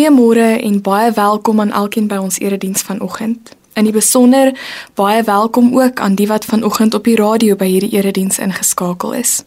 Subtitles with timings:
[0.00, 3.50] Goeiemôre en baie welkom aan elkeen by ons erediens vanoggend.
[3.76, 4.48] In die besonder
[4.96, 9.42] baie welkom ook aan die wat vanoggend op die radio by hierdie erediens ingeskakel is.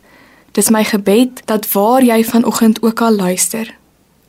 [0.54, 3.66] Dis my gebed dat waar jy vanoggend ook al luister,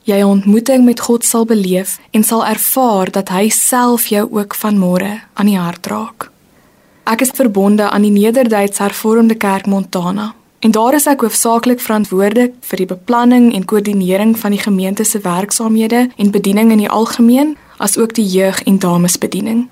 [0.09, 4.57] jy 'n ontmoeting met God sal beleef en sal ervaar dat hy self jou ook
[4.57, 6.30] vanmôre aan die hart raak.
[7.04, 12.54] Ek is verbonde aan die Nederduits Hervormde Kerk Montana en daar is ek hoofsaaklik verantwoordelik
[12.65, 17.57] vir die beplanning en koördinering van die gemeente se werksaamhede en bediening in die algemeen,
[17.76, 19.66] asook die jeug en damesbediening.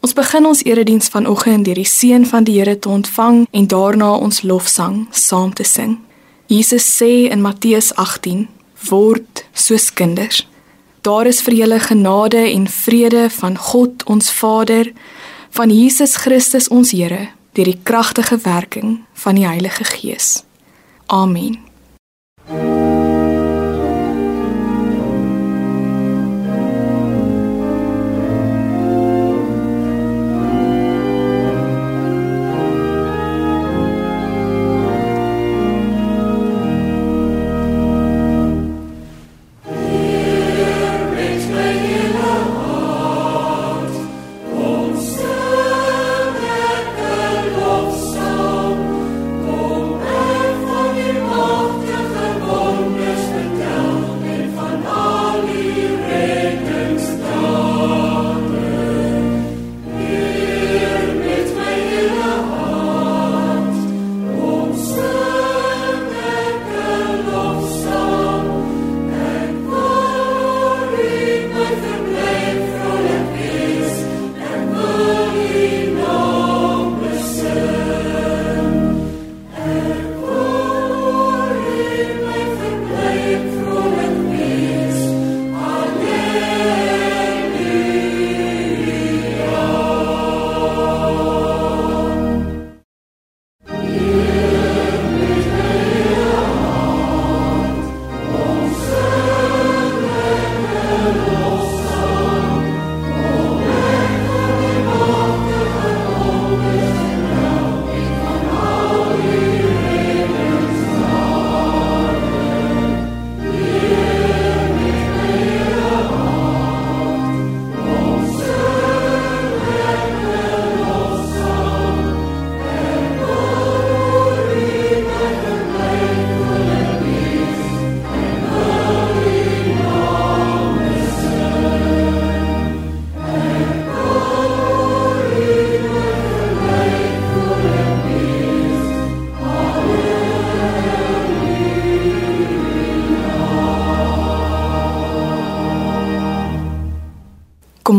[0.00, 4.14] Ons begin ons erediens vanoggend deur die seën van die Here te ontvang en daarna
[4.16, 5.98] ons lofsang saam te sing.
[6.46, 8.48] Jesus sê in Matteus 18:
[8.88, 10.46] "Word soos kinders."
[11.02, 14.92] Daar is vir julle genade en vrede van God ons Vader,
[15.50, 20.44] van Jesus Christus ons Here, deur die kragtige werking van die Heilige Gees.
[21.06, 21.58] Amen.
[22.46, 22.97] Kom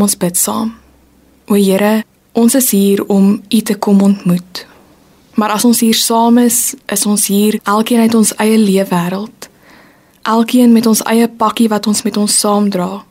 [0.10, 0.74] ons bid saam.
[1.50, 2.02] O Here,
[2.34, 4.66] ons is hier om U te kom ontmoet.
[5.38, 9.50] Maar as ons hier saam is, is ons hier elkeen uit ons eie leefwêreld.
[10.26, 13.04] Elkeen met ons eie pakkie wat ons met ons saamdra.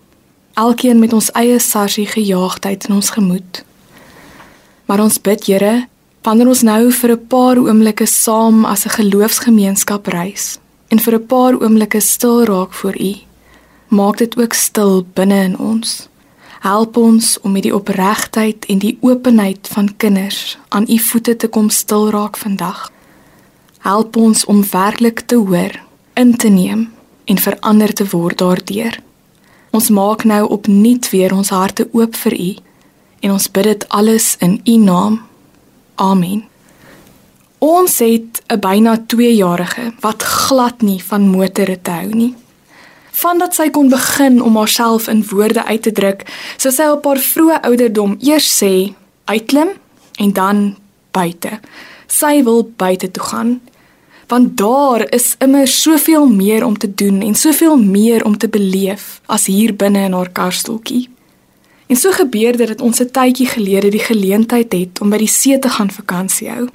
[0.59, 3.63] Elkeen met ons eie sarsie gejaagdheid in ons gemoed.
[4.91, 5.87] Maar ons bid Here,
[6.27, 10.59] wanneer ons nou vir 'n paar oomblikke saam as 'n geloofsgemeenskap reis
[10.91, 13.15] en vir 'n paar oomblikke stil raak voor U,
[13.89, 16.08] maak dit ook stil binne in ons.
[16.59, 21.49] Help ons om met die opregtheid en die openheid van kinders aan u voete te
[21.49, 22.93] kom stil raak vandag.
[23.79, 25.79] Help ons om werklik te hoor,
[26.15, 26.89] in te neem
[27.25, 28.99] en verander te word daardeur.
[29.71, 32.51] Ons maak nou opnuut weer ons harte oop vir u
[33.21, 35.21] en ons bid dit alles in u naam.
[35.95, 36.45] Amen.
[37.59, 42.35] Ons het 'n byna 2-jarige wat glad nie van motore te hou nie.
[43.19, 46.23] Vandat sy kon begin om haarself in woorde uit te druk,
[46.57, 48.93] sou sy op haar vroeë ouderdom eers sê
[49.27, 49.73] uitklim
[50.23, 50.61] en dan
[51.17, 51.59] buite.
[52.07, 53.59] Sy wil buite toe gaan
[54.29, 59.23] want daar is immer soveel meer om te doen en soveel meer om te beleef
[59.25, 61.09] as hier binne in haar karstoeltjie.
[61.89, 65.33] En so gebeur dit dat ons 'n tydjie gelede die geleentheid het om by die
[65.33, 66.69] see te gaan vakansie hou.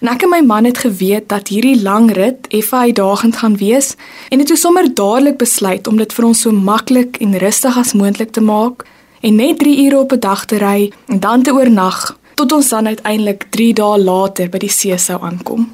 [0.00, 3.94] En ek en my man het geweet dat hierdie lang rit effe uitdagend gaan wees
[4.28, 7.92] en het toe sommer dadelik besluit om dit vir ons so maklik en rustig as
[7.92, 8.84] moontlik te maak
[9.20, 12.68] en net 3 ure op 'n dag te ry en dan te oornag tot ons
[12.68, 15.72] dan uiteindelik 3 dae later by die see sou aankom.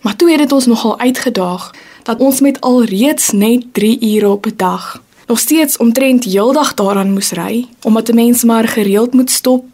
[0.00, 1.70] Maar toe het dit ons nogal uitgedaag
[2.02, 7.12] dat ons met alreeds net 3 ure op 'n dag nog steeds omtrent heeldag daaraan
[7.12, 9.64] moes ry omdat 'n mens maar gereeld moet stop,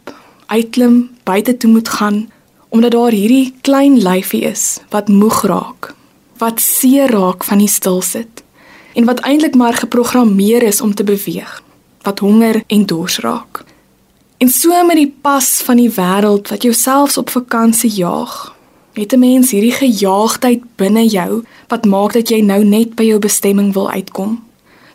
[0.45, 2.29] uitklim, buite toe moet gaan
[2.69, 5.93] omdat daar hierdie klein lyfie is wat moeg raak,
[6.37, 8.43] wat seer raak van die stil sit
[8.97, 11.61] en wat eintlik maar geprogrammeer is om te beweeg,
[12.01, 13.63] wat honger en dors raak.
[14.37, 18.55] En so met die pas van die wêreld wat jou selfs op vakansie jaag.
[18.93, 23.19] Het 'n mens hierdie gejaagdheid binne jou wat maak dat jy nou net by jou
[23.19, 24.43] bestemming wil uitkom?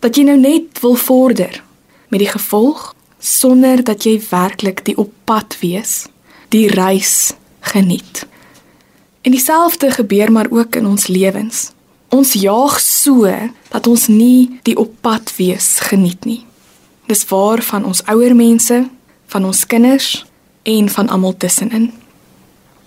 [0.00, 1.62] Dat jy nou net wil vorder
[2.08, 6.06] met die gevolg sonder dat jy werklik die op pad wees,
[6.48, 8.26] die reis geniet.
[9.22, 11.70] En dieselfde gebeur maar ook in ons lewens.
[12.08, 13.30] Ons jaag so
[13.68, 16.42] dat ons nie die op pad wees geniet nie.
[17.06, 18.82] Dis waar van ons ouer mense,
[19.26, 20.24] van ons kinders
[20.62, 21.92] en van almal tussenin.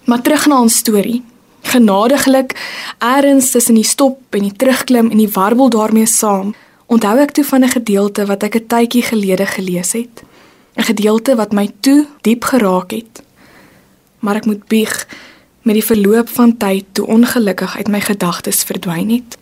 [0.06, 1.24] Maar terug na ons storie.
[1.66, 2.54] Genadiglik
[3.00, 6.54] eers tussen die stop en die terugklim en die warbel daarmee saam,
[6.86, 10.24] onthou ek toe van 'n gedeelte wat ek 'n tydjie gelede gelees het.
[10.78, 13.25] 'n Gedeelte wat my toe diep geraak het.
[14.26, 14.94] Maar ek moet bieg
[15.66, 19.38] met die verloop van tyd toe ongelukkig uit my gedagtes verdwyn het.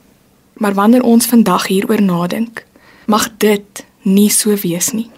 [0.60, 2.66] Maar wanneer ons vandag hieroor nadink,
[3.08, 5.10] mag dit nie so wees nie.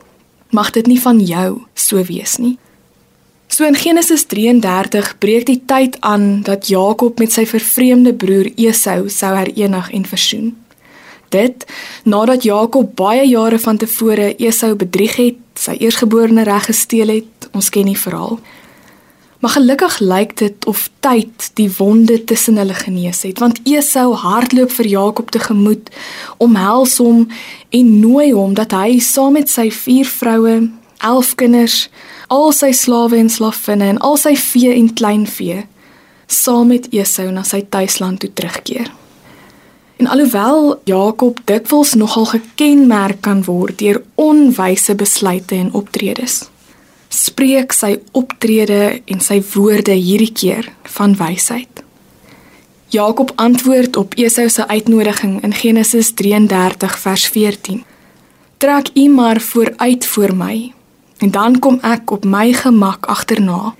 [0.49, 2.57] Mag dit nie van jou so wees nie.
[3.47, 9.09] So in Genesis 33 breek die tyd aan dat Jakob met sy vervreemde broer Esau
[9.09, 10.53] sou herenig en versoen.
[11.29, 11.65] Dit
[12.03, 17.69] nadat Jakob baie jare van tevore Esau bedrieg het, sy eersgeborene reg gesteel het, ons
[17.69, 18.39] ken die verhaal.
[19.45, 24.71] Maar gelukkig lyk dit of tyd die wonde tussen hulle genees het, want Esau hardloop
[24.73, 25.91] vir Jakob tegemoet,
[26.41, 27.27] omhels hom
[27.69, 30.55] en nooi hom dat hy saam met sy vier vroue,
[30.97, 31.75] 11 kinders,
[32.33, 35.67] al sy slawe en slavinne en al sy vee en kleinvee
[36.25, 38.89] saam met Esau na sy tuisland toe terugkeer.
[40.01, 46.47] En alhoewel Jakob dikwels nogal gekenmerk kan word deur onwyse besluite en optredes,
[47.15, 51.83] spreek sy optrede en sy woorde hierdie keer van wysheid.
[52.93, 57.83] Jakob antwoord op Esau se uitnodiging in Genesis 33 vers 14.
[58.57, 60.73] Trek u maar vooruit voor my
[61.17, 63.73] en dan kom ek op my gemak agterna.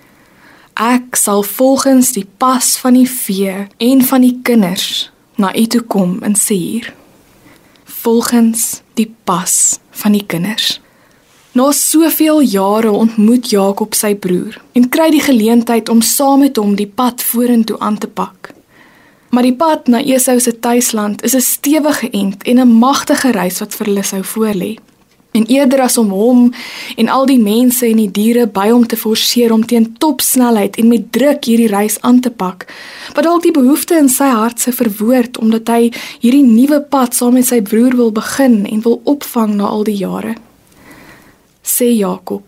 [0.76, 5.82] Ek sal volgens die pas van die vee en van die kinders na u toe
[5.82, 6.94] kom in Seir.
[7.84, 10.80] Volgens die pas van die kinders.
[11.56, 16.74] Na soveel jare ontmoet Jakob sy broer en kry die geleentheid om saam met hom
[16.76, 18.50] die pad vorentoe aan te pak.
[19.32, 23.60] Maar die pad na Esau se tuisland is 'n stewige ent en 'n magtige reis
[23.60, 24.76] wat vir hulle sou voorlê.
[25.32, 26.54] En eerder as om hom
[26.96, 30.88] en al die mense en die diere by hom te forceer om teen topsnelheid en
[30.88, 32.66] met druk hierdie reis aan te pak,
[33.14, 37.34] wat dalk die behoefte in sy hart se verwoord omdat hy hierdie nuwe pad saam
[37.34, 40.36] met sy broer wil begin en wil opvang na al die jare
[41.66, 42.46] sê Jakob.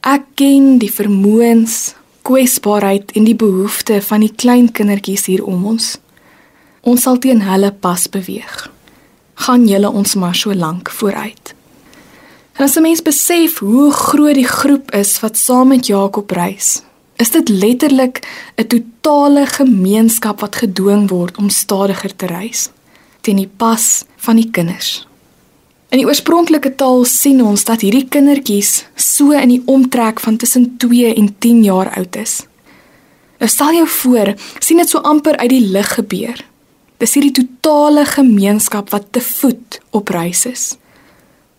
[0.00, 1.94] Ek ken die vermoëns,
[2.26, 5.94] kwesbaarheid en die behoeftes van die klein kindertjies hier om ons.
[6.86, 8.66] Ons sal teen hulle pas beweeg.
[9.46, 11.54] Gaan julle ons maar so lank vooruit.
[12.56, 16.82] En as 'n mens besef hoe groot die groep is wat saam met Jakob reis,
[17.16, 22.70] is dit letterlik 'n totale gemeenskap wat gedwing word om stadiger te reis
[23.20, 25.05] teen die pas van die kinders.
[25.94, 30.72] In die oorspronklike taal sien ons dat hierdie kindertjies so in die omtrek van tussen
[30.82, 32.40] 2 en 10 jaar oud is.
[33.38, 36.42] Nou stel jou voor, sien dit so amper uit die lug gebeur.
[36.98, 40.74] Dis hierdie totale gemeenskap wat te voet op reis is.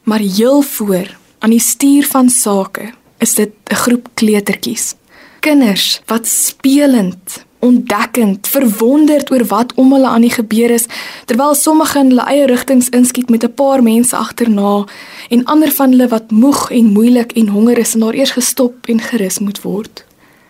[0.03, 2.91] Maar heel voor aan die stuur van sake
[3.24, 4.96] is dit 'n groep kleutertjies.
[5.39, 10.85] Kinders wat spelend ontdekkend, verwonderd oor wat om hulle aan die gebeur is,
[11.25, 14.85] terwyl sommige in hulle eie rigtings inskiet met 'n paar mense agterna
[15.29, 18.75] en ander van hulle wat moeg en moeilik en honger is en daar eers gestop
[18.85, 20.05] en gerus moet word.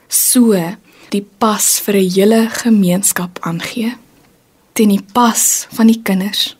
[0.07, 0.55] So
[1.09, 3.95] die pas vir 'n hele gemeenskap aangee.
[4.73, 6.55] Teen die pas van die kinders.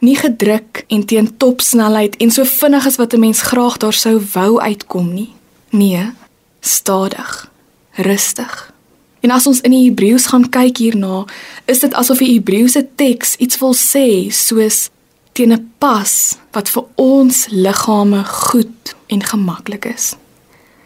[0.00, 4.20] Nie gedruk en teen topsnelheid en so vinnig as wat 'n mens graag daar sou
[4.32, 5.32] wou uitkom nie.
[5.70, 6.12] Nee,
[6.60, 7.50] stadig,
[7.92, 8.77] rustig.
[9.20, 11.24] En as ons in die Hebreëus gaan kyk hierna,
[11.66, 14.88] is dit asof die Hebreëse teks iets wil sê soos
[15.32, 20.16] teen 'n pas wat vir ons liggame goed en gemaklik is.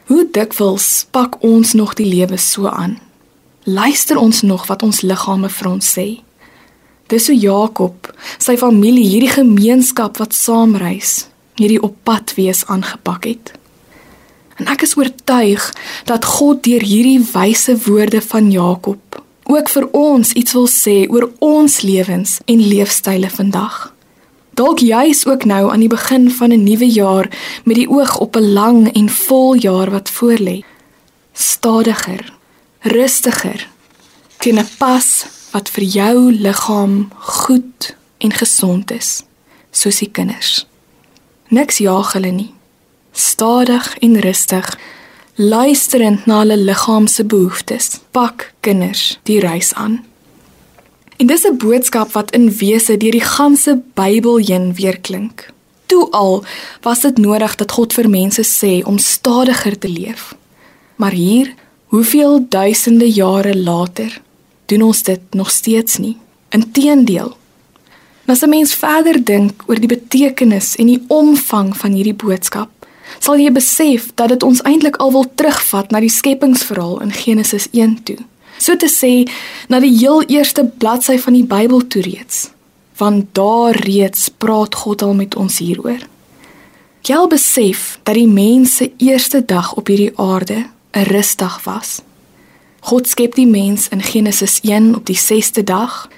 [0.07, 2.99] Hoe dikwels pak ons nog die lewe so aan?
[3.65, 6.21] Luister ons nog wat ons liggame vir ons sê?
[7.07, 8.09] Dis so Jakob,
[8.39, 13.53] sy familie, hierdie gemeenskap wat saamreis, hierdie op pad wees aangepak het.
[14.63, 15.63] En ek is oortuig
[16.07, 19.19] dat God deur hierdie wyse woorde van Jakob
[19.51, 23.91] ook vir ons iets wil sê oor ons lewens en leefstyle vandag.
[24.55, 27.27] Dalk juis ook nou aan die begin van 'n nuwe jaar
[27.65, 30.63] met die oog op 'n lang en vol jaar wat voorlê.
[31.33, 32.33] Stadiger,
[32.81, 33.69] rustiger
[34.39, 39.23] teen 'n pas wat vir jou liggaam goed en gesond is,
[39.71, 40.67] soos die kinders.
[41.49, 42.55] Niks jaag hulle nie.
[43.13, 44.79] Stadig en rustig,
[45.35, 50.01] luisterend na hulle liggaam se behoeftes, pak kinders die reis aan.
[51.17, 55.49] En dis 'n boodskap wat in wese deur die ganse Bybel heen weer klink.
[55.87, 56.45] Toe al
[56.81, 60.35] was dit nodig dat God vir mense sê om stadiger te leef.
[60.97, 61.55] Maar hier,
[61.87, 64.21] hoeveel duisende jare later,
[64.67, 66.17] doen ons dit nog steeds nie.
[66.49, 67.37] Inteendeel.
[68.27, 72.82] As 'n mens verder dink oor die betekenis en die omvang van hierdie boodskap,
[73.19, 77.69] sal jy besef dat dit ons eintlik al wil terugvat na die skepingsverhaal in Genesis
[77.73, 78.19] 1 toe.
[78.59, 79.27] So te sê,
[79.69, 82.51] na die heel eerste bladsy van die Bybel toe reeds.
[83.01, 85.99] Want daar reeds praat God al met ons hieroor.
[87.03, 92.03] Jy al besef dat die mens se eerste dag op hierdie aarde 'n rusdag was.
[92.81, 96.09] God skep die mens in Genesis 1 op die 6ste dag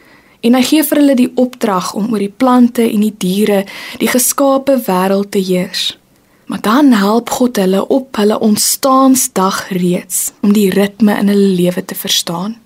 [0.41, 3.65] en hy gee vir hulle die opdrag om oor die plante en die diere,
[3.99, 5.99] die geskape wêreld te heers.
[6.47, 11.85] Maar dan help God hulle op hulle ontstaansdag reeds om die ritme in hulle lewe
[11.85, 12.57] te verstaan.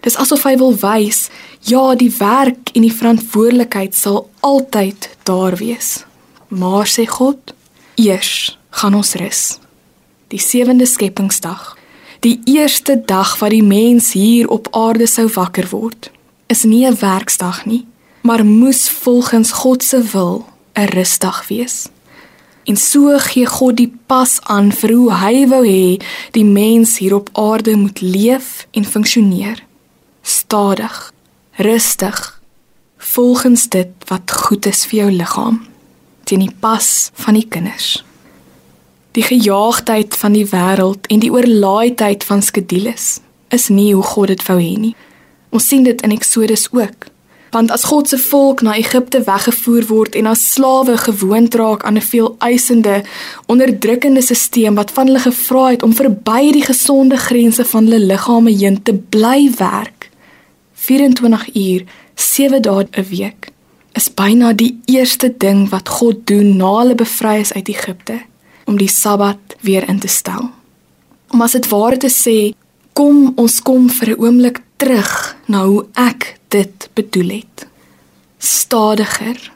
[0.00, 1.28] Dis asof hy wil wys,
[1.68, 6.04] ja, die werk en die verantwoordelikheid sal altyd daar wees.
[6.48, 7.52] Maar sê God,
[8.00, 9.58] eers gaan ons rus
[10.30, 11.74] die sewende skepingsdag,
[12.22, 16.10] die eerste dag wat die mens hier op aarde sou wakker word,
[16.46, 17.86] is nie 'n werksdag nie,
[18.22, 20.46] maar moes volgens God se wil
[20.76, 21.88] 'n rusdag wees.
[22.70, 25.96] En so gee God die pas aan vir hoe hy wou hê
[26.36, 29.58] die mens hier op aarde moet leef en funksioneer.
[30.22, 30.98] Stadig,
[31.58, 32.20] rustig,
[32.96, 35.58] volgens dit wat goed is vir jou liggaam,
[36.30, 38.04] teen die pas van die kinders.
[39.18, 43.16] Die gejaagdheid van die wêreld en die oorlaaidheid van skedules
[43.50, 44.94] is nie hoe God dit wou hê nie.
[45.50, 47.10] Ons sien dit in Eksodus ook.
[47.50, 51.98] Want as God se volk na Egipte weggevoer word en as slawe gewoond raak aan
[51.98, 53.02] 'n veel eisende,
[53.46, 58.50] onderdrukkende stelsel wat van hulle gevra het om verby die gesonde grense van hulle liggame
[58.50, 60.10] heen te bly werk,
[60.74, 63.50] 24 uur, 7 dae 'n week,
[63.92, 68.20] is byna die eerste ding wat God doen na hulle bevry is uit Egipte
[68.66, 70.50] om die Sabbat weer in te stel.
[71.30, 72.54] Om as dit ware te sê,
[72.92, 77.66] kom ons kom vir 'n oomblik terug na hoe ek dit bedoel het.
[78.38, 79.52] Stadiger,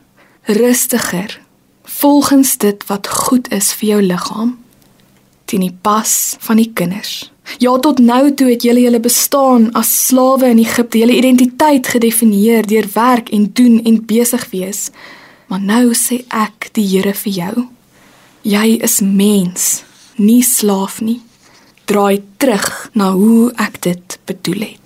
[0.50, 1.40] rustiger,
[1.82, 4.56] volgens dit wat goed is vir jou liggaam,
[5.44, 7.30] teen die pas van die kinders.
[7.60, 12.66] Ja, tot nou toe het julle julle bestaan as slawe in Egipte, julle identiteit gedefinieer
[12.66, 14.88] deur werk en doen en besig wees.
[15.52, 17.66] Maar nou sê ek die Here vir jou,
[18.44, 19.84] Jy is mens,
[20.20, 21.22] nie slaaf nie.
[21.88, 24.83] Draai terug na hoe ek dit bedoel het.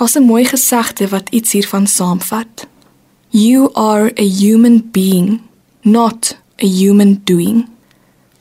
[0.00, 2.66] Was 'n mooi gesegde wat iets hiervan saamvat.
[3.28, 5.40] You are a human being,
[5.80, 7.68] not a human doing.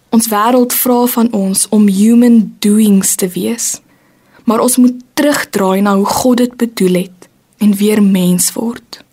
[0.10, 3.82] Ons wêreld vra van ons om human doings te wees.
[4.44, 9.04] Maar ons moet terugdraai na hoe God dit bedoel het en weer mens word.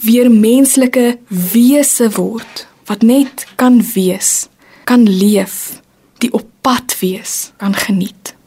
[0.00, 1.18] Weer menslike
[1.52, 4.48] wese word wat net kan wees,
[4.84, 5.82] kan leef,
[6.18, 8.37] die op pad wees, kan geniet.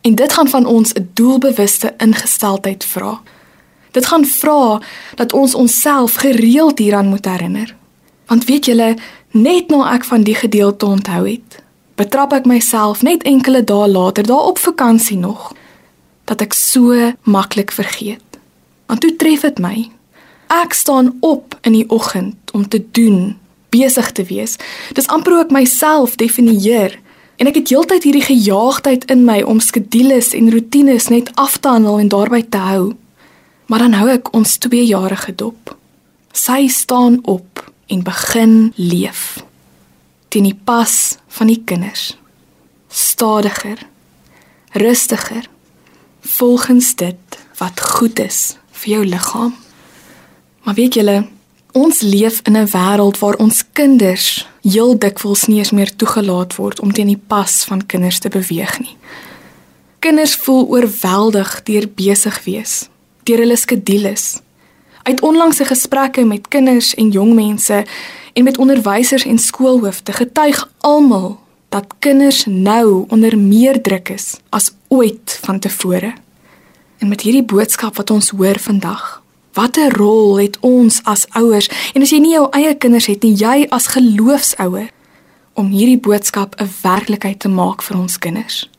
[0.00, 3.20] En dit gaan van ons 'n doelbewuste ingesteldheid vra.
[3.90, 4.80] Dit gaan vra
[5.14, 7.76] dat ons onsself gereeld hieraan moet herinner.
[8.26, 8.96] Want weet julle,
[9.30, 11.62] net nou ek van die gedeelte onthou het,
[11.94, 15.52] betrap ek myself net enkele dae later daar op vakansie nog
[16.24, 18.38] dat ek so maklik vergeet.
[18.86, 19.90] Want toe tref dit my.
[20.46, 23.36] Ek staan op in die oggend om te doen
[23.70, 24.56] besig te wees.
[24.94, 26.98] Dis amper hoe ek myself definieer.
[27.40, 31.72] En ek het heeltyd hierdie gejaagdheid in my om skedules en rotines net af te
[31.72, 32.92] handel en daarby te hou.
[33.72, 35.72] Maar dan hou ek ons 2-jarige dop.
[36.36, 39.40] Sy staan op en begin leef.
[40.28, 42.12] Teen die pas van die kinders.
[42.92, 43.80] Stadiger,
[44.76, 45.48] rustiger,
[46.20, 49.54] volgens dit wat goed is vir jou liggaam.
[50.64, 51.18] Maar weet julle,
[51.72, 56.80] Ons leef in 'n wêreld waar ons kinders heel dikwels nie eens meer toegelaat word
[56.80, 58.96] om teen die pas van kinders te beweeg nie.
[60.00, 62.88] Kinders voel oorweldig deur besig wees,
[63.28, 64.40] deur hulle skedules.
[65.02, 67.84] Uit onlangse gesprekke met kinders en jong mense
[68.32, 71.38] en met onderwysers en skoolhoofde getuig almal
[71.68, 76.12] dat kinders nou onder meer druk is as ooit vantevore.
[76.98, 79.19] En met hierdie boodskap wat ons hoor vandag,
[79.52, 83.34] Watter rol het ons as ouers en as jy nie jou eie kinders het nie,
[83.34, 84.90] jy as geloofsouer
[85.58, 88.70] om hierdie boodskap 'n werklikheid te maak vir ons kinders?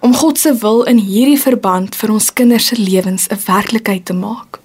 [0.00, 4.12] Om God se wil in hierdie verband vir ons kinders se lewens 'n werklikheid te
[4.12, 4.60] maak.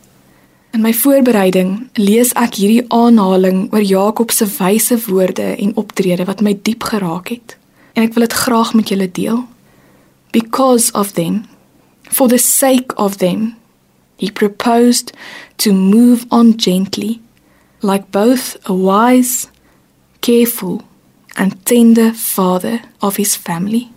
[0.71, 6.41] In my voorbereiding lees ek hierdie aanhaling oor Jakob se wyse woorde en optrede wat
[6.41, 7.57] my diep geraak het.
[7.93, 9.43] En ek wil dit graag met julle deel.
[10.31, 11.45] Because of them,
[12.09, 13.60] for the sake of them,
[14.21, 15.11] he proposed
[15.57, 17.19] to move on gently,
[17.81, 19.49] like both a wise,
[20.21, 20.83] careful,
[21.35, 23.89] and tender father of his family.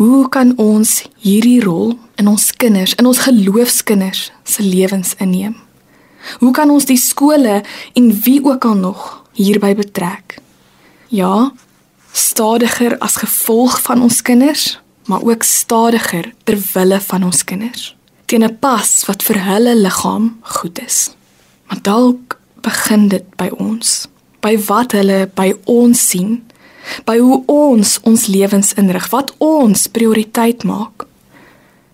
[0.00, 5.52] Hoe kan ons hierdie rol in ons kinders, in ons geloofskinders se lewens inneem?
[6.40, 7.60] Hoe kan ons die skole
[7.92, 10.38] en wie ook al nog hierby betrek?
[11.12, 11.52] Ja,
[12.16, 17.92] stadiger as gevolg van ons kinders, maar ook stadiger ter wille van ons kinders.
[18.32, 21.10] Teen 'n pas wat vir hulle liggaam goed is.
[21.68, 24.08] Maar dalk begin dit by ons,
[24.40, 26.40] by wat hulle by ons sien
[27.04, 31.06] by hoe ons ons lewens inrig, wat ons prioriteit maak.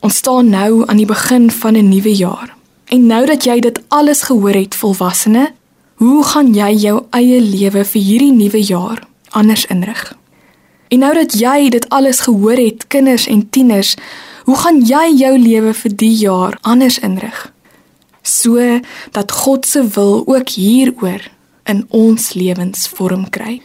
[0.05, 2.55] Ons staan nou aan die begin van 'n nuwe jaar.
[2.87, 5.53] En nou dat jy dit alles gehoor het, volwassene,
[5.95, 10.17] hoe gaan jy jou eie lewe vir hierdie nuwe jaar anders inrig?
[10.89, 13.97] En nou dat jy dit alles gehoor het, kinders en tieners,
[14.49, 17.37] hoe gaan jy jou lewe vir die jaar anders inrig?
[18.25, 18.81] So
[19.13, 21.27] dat God se wil ook hieroor
[21.69, 23.59] in ons lewens vorm kry.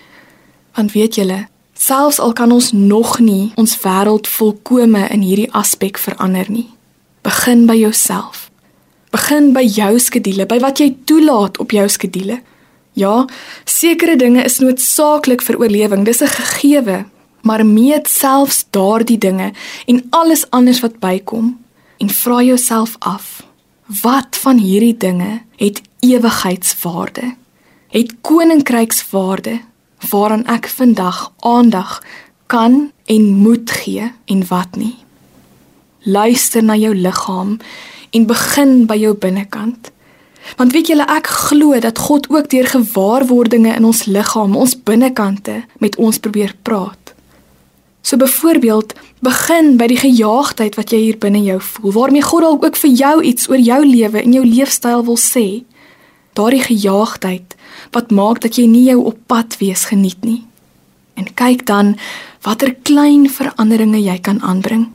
[0.75, 1.45] Want weet julle,
[1.79, 6.67] selfs al kan ons nog nie ons wêreld volkome in hierdie aspek verander nie.
[7.23, 8.49] Begin by jouself.
[9.15, 12.43] Begin by jou skedules, by wat jy toelaat op jou skedules.
[12.99, 13.23] Ja,
[13.65, 17.05] sekere dinge is noodsaaklik vir oorlewing, dis 'n gegewe,
[17.43, 19.51] maar meet selfs daardie dinge
[19.85, 21.57] en alles anders wat bykom
[21.97, 23.43] en vra jouself af,
[24.01, 27.35] wat van hierdie dinge het ewigheidswaarde?
[27.87, 29.59] Het koninkrykswaarde
[30.09, 32.01] waaraan ek vandag aandag
[32.45, 34.95] kan en moet gee en wat nie.
[36.03, 37.57] Luister na jou liggaam
[38.09, 39.91] en begin by jou binnekant.
[40.59, 45.63] Want weet julle ek glo dat God ook deur gewaarwordinge in ons liggaam, ons binnekante
[45.79, 47.02] met ons probeer praat.
[48.03, 52.65] So byvoorbeeld, begin by die gejaagdheid wat jy hier binne jou voel, waarmee God dalk
[52.67, 55.63] ook vir jou iets oor jou lewe en jou leefstyl wil sê.
[56.35, 57.55] Daardie gejaagdheid
[57.95, 60.41] wat maak dat jy nie jou op pad wees geniet nie.
[61.15, 61.95] En kyk dan
[62.43, 64.89] watter klein veranderinge jy kan aanbring.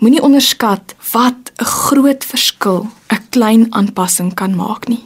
[0.00, 5.04] Moenie onderskat wat 'n groot verskil 'n klein aanpassing kan maak nie.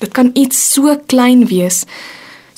[0.00, 1.84] Dit kan iets so klein wees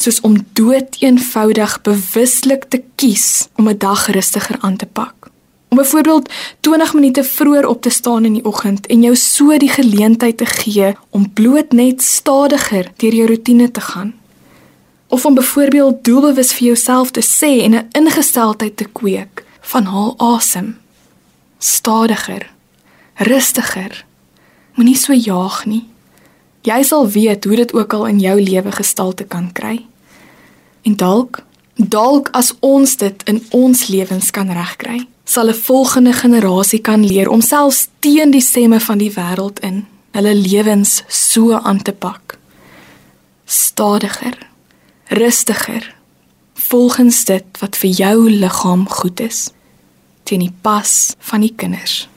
[0.03, 5.15] soos om dood eenvoudig bewuslik te kies om 'n dag rustiger aan te pak.
[5.69, 9.69] Om byvoorbeeld 20 minute vroeër op te staan in die oggend en jou so die
[9.69, 14.15] geleentheid te gee om bloot net stadiger deur jou rotine te gaan.
[15.07, 20.15] Of om byvoorbeeld doelbewus vir jouself te sê en 'n ingesteldheid te kweek van haal
[20.19, 20.79] asem.
[21.59, 22.51] Stadiger.
[23.15, 24.05] Rustiger.
[24.75, 25.89] Moenie so jaag nie.
[26.63, 29.87] Jy sal weet hoe dit ook al in jou lewe gestalte kan kry.
[30.83, 31.43] En dalk,
[31.77, 37.29] dalk as ons dit in ons lewens kan regkry, sal 'n volgende generasie kan leer
[37.29, 42.39] om selfs teen die stemme van die wêreld in hulle lewens so aan te pak.
[43.45, 44.39] Stadiger,
[45.09, 45.95] rustiger,
[46.55, 49.51] volgens dit wat vir jou liggaam goed is,
[50.23, 52.09] teen die pas van die kinders.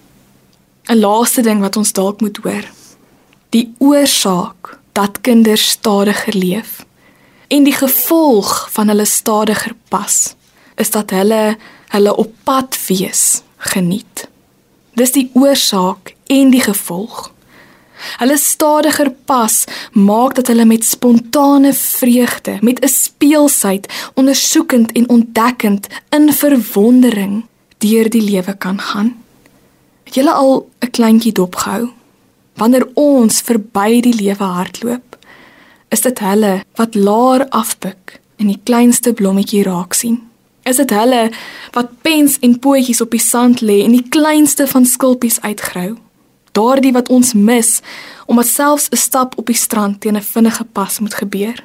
[0.89, 2.65] 'n Laaste ding wat ons dalk moet hoor.
[3.53, 6.85] Die oorsaak dat kinders stadiger leef
[7.53, 10.33] en die gevolg van hulle stadiger pas
[10.81, 11.57] is dat hulle
[11.93, 14.25] hulle op pad wees geniet.
[14.97, 17.29] Dis die oorsaak en die gevolg.
[18.17, 19.61] Hulle stadiger pas
[19.93, 27.45] maak dat hulle met spontane vreugde, met 'n speelsheid, ondersoekend en ontdekkend in verwondering
[27.77, 29.17] deur die lewe kan gaan.
[30.03, 31.93] Het julle al 'n kleintjie dopgehou?
[32.55, 35.17] Wanneer ons verby die lewe hardloop,
[35.93, 40.21] is dit hulle wat laer afpik en die kleinste blommetjie raak sien.
[40.63, 41.27] Is dit hulle
[41.75, 45.95] wat pens en pootjies op die sand lê en die kleinste van skulpies uitgrou?
[46.53, 47.81] Daardie wat ons mis
[48.27, 51.63] omdat selfs 'n stap op die strand teen 'n vinnige pas moet gebeur.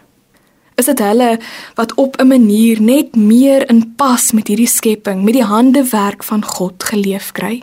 [0.75, 1.39] Is dit hulle
[1.75, 6.45] wat op 'n manier net meer in pas met hierdie skepping, met die handewerk van
[6.45, 7.63] God geleef kry?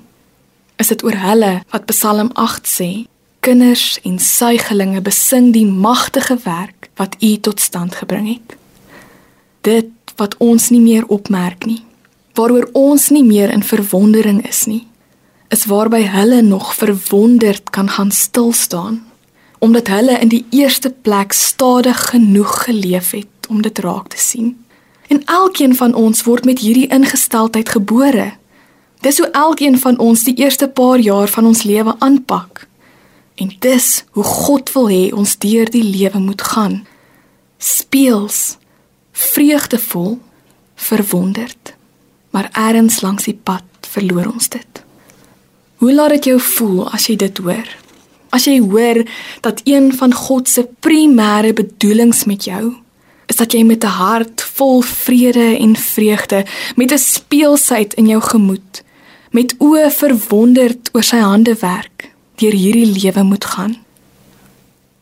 [0.77, 3.07] Is dit oor hulle wat Psalm 8 sê:
[3.45, 8.55] Kinders en suigelinge besing die magtige werk wat U tot stand gebring het?
[9.61, 11.83] Dit wat ons nie meer opmerk nie,
[12.33, 14.87] waaroor ons nie meer in verwondering is nie,
[15.53, 19.03] is waarby hulle nog verwonderd kan gaan stil staan,
[19.61, 24.55] omdat hulle in die eerste plek stadig genoeg geleef het om dit raak te sien.
[25.07, 28.31] En elkeen van ons word met hierdie ingesteldheid gebore.
[29.05, 32.65] Dis hoe elkeen van ons die eerste paar jaar van ons lewe aanpak.
[33.35, 36.85] En dis hoe God wil hê ons deur die lewe moet gaan.
[37.57, 38.57] Speels,
[39.11, 40.19] vreugdevol,
[40.75, 41.73] verwonderd.
[42.31, 43.63] Maar eers langs die pad
[43.95, 44.83] verloor ons dit.
[45.75, 47.67] Hoe laat dit jou voel as jy dit hoor?
[48.35, 49.03] As jy hoor
[49.43, 52.73] dat een van God se primêre bedoelings met jou
[53.25, 56.45] is dat jy met 'n hart vol vrede en vreugde,
[56.75, 58.83] met 'n speelsheid in jou gemoed,
[59.31, 62.04] met oë verwonderd oor sy handewerk,
[62.41, 63.75] deur hierdie lewe moet gaan.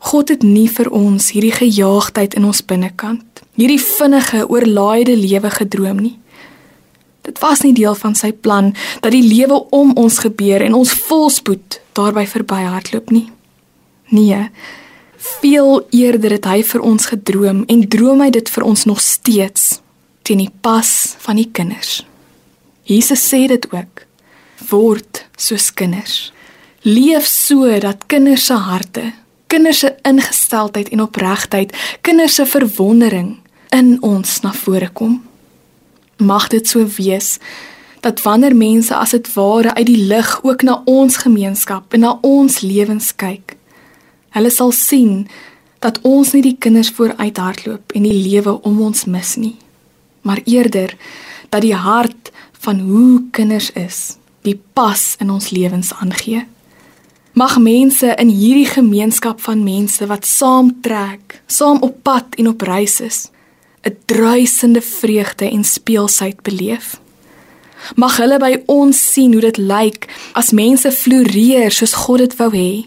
[0.04, 6.02] God het nie vir ons hierdie gejaagdheid in ons binnekant, hierdie vinnige, oorlaaide lewe gedroom
[6.04, 6.18] nie.
[7.24, 10.92] Dit was nie deel van sy plan dat die lewe om ons gebeur en ons
[11.06, 13.30] volspoed daarby verbyhardloop nie.
[14.12, 14.50] Nee,
[15.40, 19.78] veel eerder het hy vir ons gedroom en droom hy dit vir ons nog steeds
[20.24, 20.90] teen die pas
[21.24, 22.02] van die kinders.
[22.84, 24.04] Jesus sê dit ook:
[24.68, 26.32] word soos kinders.
[26.84, 29.12] Leef so dat kinders se harte,
[29.46, 33.38] kinders se ingesteldheid en opregtheid, kinders se verwondering
[33.72, 35.22] in ons na vore kom.
[36.16, 37.38] Mag dit so wees
[38.04, 42.18] dat wanneer mense as dit ware uit die lig ook na ons gemeenskap en na
[42.20, 43.56] ons lewens kyk,
[44.34, 45.28] Hulle sal sien
[45.84, 49.54] dat ons nie die kinders vooruit hardloop en die lewe om ons mis nie,
[50.26, 50.96] maar eerder
[51.52, 52.32] dat die hart
[52.64, 56.42] van hoe kinders is, die pas in ons lewens aangee.
[57.34, 62.60] Mag mense in hierdie gemeenskap van mense wat saam trek, saam op pad en op
[62.62, 63.30] reis is,
[63.82, 67.00] 'n druisende vreugde en speelsheid beleef.
[67.96, 72.50] Mag hulle by ons sien hoe dit lyk as mense floreer soos God dit wou
[72.54, 72.86] hê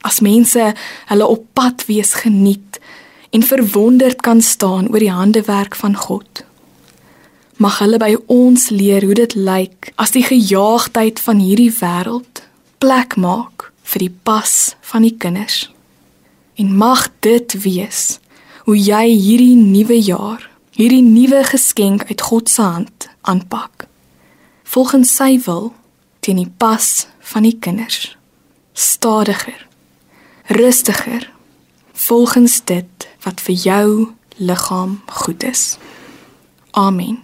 [0.00, 0.74] as mense
[1.06, 2.80] hulle op pad wees geniet
[3.30, 6.44] en verwonderd kan staan oor die handewerk van God.
[7.56, 12.42] Mag hulle by ons leer hoe dit lyk as die gejaagdheid van hierdie wêreld
[12.82, 13.51] plek maak
[13.92, 15.66] vir die pas van die kinders.
[16.56, 18.18] En mag dit wees
[18.66, 23.86] hoe jy hierdie nuwe jaar, hierdie nuwe geskenk uit God se hand aanpak.
[24.64, 25.72] Volgens sy wil
[26.20, 28.14] teen die pas van die kinders.
[28.72, 29.66] Stadiger
[30.52, 31.30] rustiger
[31.92, 33.88] volgens dit wat vir jou
[34.36, 35.78] liggaam goed is.
[36.70, 37.20] Amen.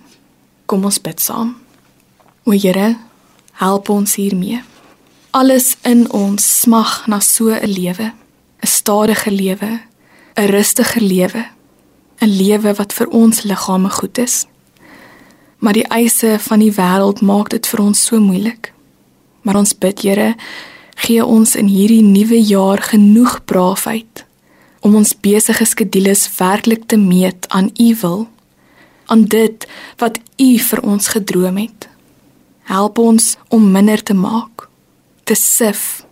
[0.66, 1.56] Kom ons bid saam.
[2.44, 2.96] O Here,
[3.52, 4.62] help ons hiermee.
[5.38, 8.10] Alles in ons smag na so 'n lewe,
[8.64, 9.80] 'n stadige lewe,
[10.34, 11.44] 'n rustige lewe,
[12.20, 14.46] 'n lewe wat vir ons liggame goed is.
[15.58, 18.72] Maar die eise van die wêreld maak dit vir ons so moeilik.
[19.42, 20.34] Maar ons bid Here,
[20.94, 24.24] gee ons in hierdie nuwe jaar genoeg braafheid
[24.80, 28.28] om ons besige skedules werklik te meet aan u wil
[29.06, 31.88] aan dit wat u vir ons gedroom het
[32.62, 34.67] help ons om minder te maak
[35.28, 36.04] te sif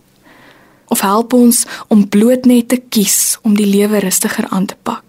[0.87, 5.07] of help ons om bloot net te kies om die lewe rustiger aan te pak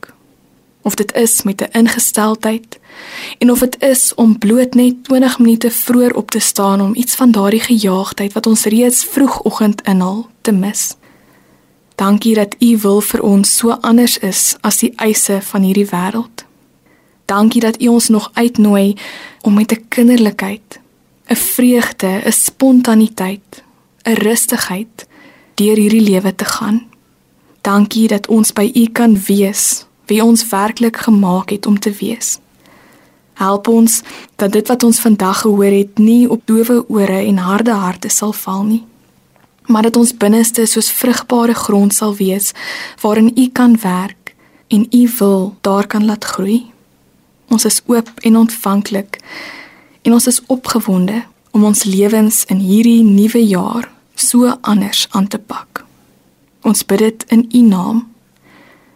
[0.88, 2.78] of dit is met 'n ingesteldheid
[3.38, 7.14] en of dit is om bloot net 20 minute vroeër op te staan om iets
[7.14, 10.96] van daardie gejaagdheid wat ons reeds vroegoggend inhaal te mis.
[11.94, 16.44] Dankie dat U wil vir ons so anders is as die eise van hierdie wêreld.
[17.24, 18.96] Dankie dat U ons nog uitnooi
[19.40, 20.80] om met 'n kinderlikheid,
[21.26, 23.62] 'n vreugde, 'n spontaniteit,
[24.08, 25.06] 'n rustigheid
[25.54, 26.86] deur hierdie lewe te gaan.
[27.60, 32.38] Dankie dat ons by U kan wees wie ons werklik gemaak het om te wees.
[33.34, 34.02] Help ons
[34.36, 38.32] dat dit wat ons vandag gehoor het nie op doewe ore en harde harte sal
[38.32, 38.84] val nie,
[39.66, 42.52] maar dat ons binneste soos vrugbare grond sal wees
[43.02, 44.34] waarin U kan werk
[44.68, 46.70] en U wil daar kan laat groei.
[47.48, 49.20] Ons is oop en ontvanklik
[50.02, 55.38] en ons is opgewonde om ons lewens in hierdie nuwe jaar so anders aan te
[55.38, 55.84] pak.
[56.62, 58.02] Ons bid dit in U naam.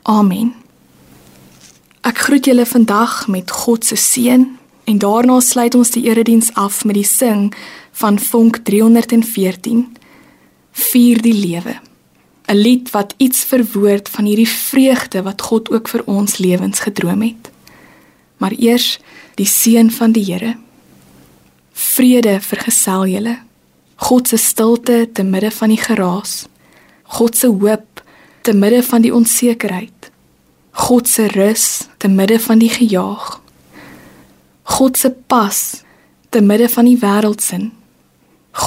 [0.02, 0.54] Amen.
[2.02, 4.48] Ek groet julle vandag met God se seën
[4.85, 7.52] en daarna sluit ons die erediens af met die sing
[7.92, 9.87] van Vonk 314
[10.72, 11.74] Vier die lewe.
[12.48, 17.22] 'n Lied wat iets verwoord van hierdie vreugde wat God ook vir ons lewens gedroom
[17.22, 17.50] het.
[18.37, 18.98] Maar eers
[19.35, 20.56] die seën van die Here.
[21.72, 23.38] Vrede vergesel julle.
[24.02, 26.46] God se stilte te midde van die geraas.
[27.18, 28.02] God se hoop
[28.42, 30.10] te midde van die onsekerheid.
[30.72, 31.66] God se rus
[32.02, 33.38] te midde van die gejaag.
[34.62, 35.82] God se pas
[36.34, 37.70] te midde van die wêreldsin.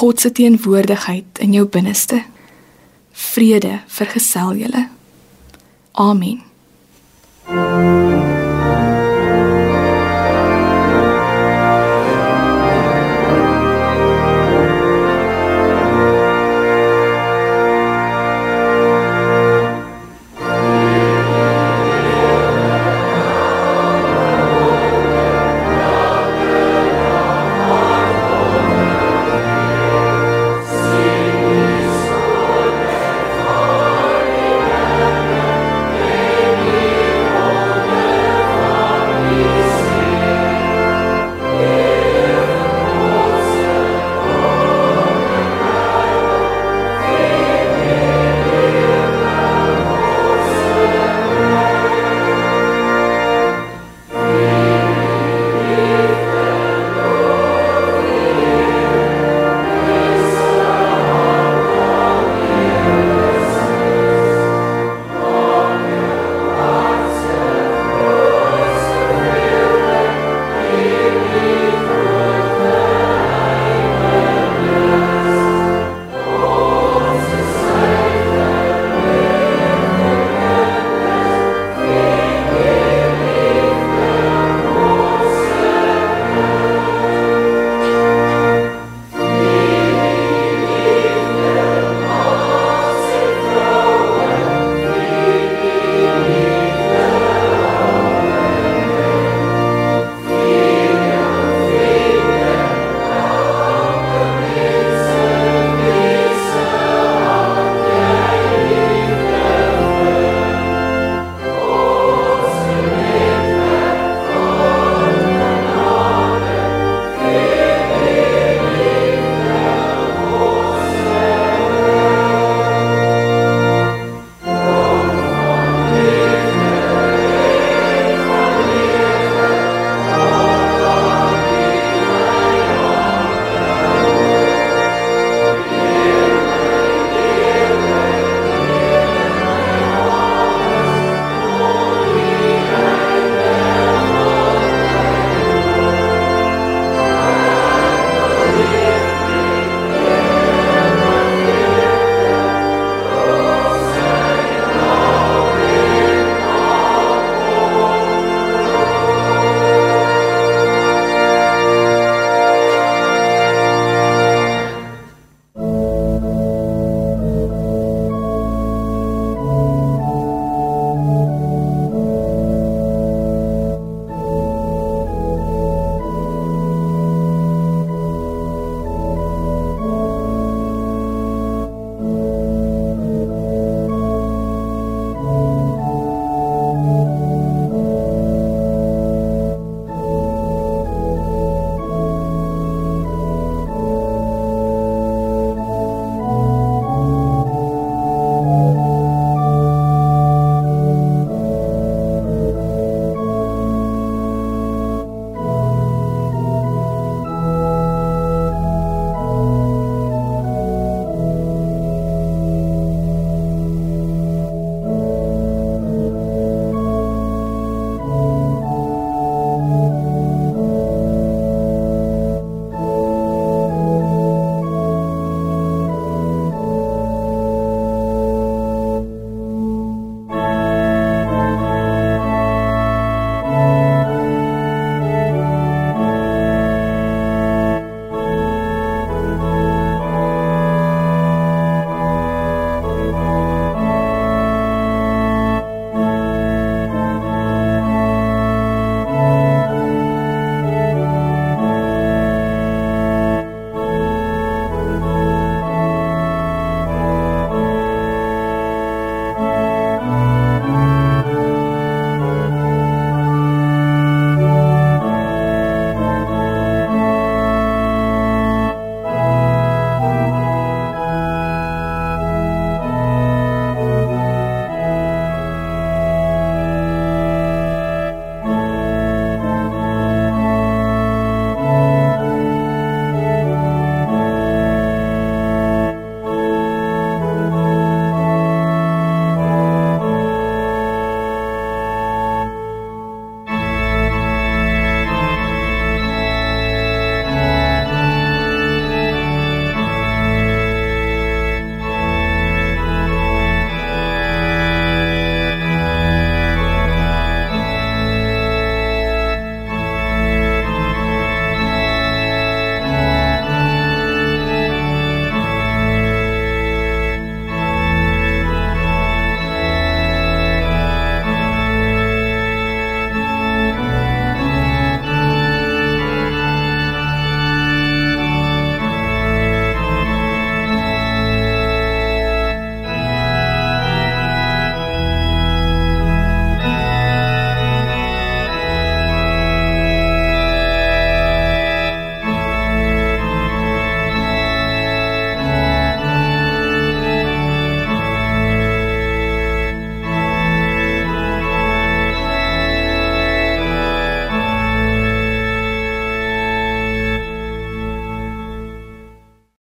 [0.00, 2.22] God se teenwoordigheid in jou binneste.
[3.12, 4.88] Vrede vergesel julle.
[5.92, 6.40] Amen.